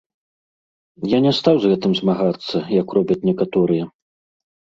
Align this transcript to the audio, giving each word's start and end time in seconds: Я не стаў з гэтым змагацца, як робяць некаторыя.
Я 1.15 1.19
не 1.25 1.33
стаў 1.39 1.55
з 1.65 1.71
гэтым 1.73 1.91
змагацца, 1.99 2.57
як 2.81 2.87
робяць 2.99 3.19
некаторыя. 3.31 3.83